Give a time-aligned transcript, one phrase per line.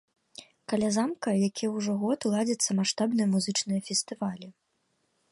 [0.71, 4.47] Каля замка які ўжо год ладзяцца маштабныя музычныя фестывалі.